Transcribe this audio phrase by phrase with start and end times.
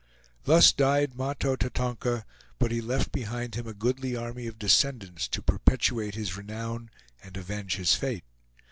[0.45, 2.25] Thus died Mahto Tatonka,
[2.57, 6.89] but he left behind him a goodly army of descendants, to perpetuate his renown
[7.21, 8.23] and avenge his fate.